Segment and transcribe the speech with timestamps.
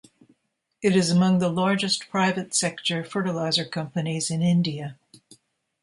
[0.81, 4.97] It is among the largest private sector fertiliser companies in India.